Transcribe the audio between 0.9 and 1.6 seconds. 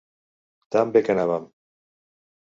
bé que anàvem!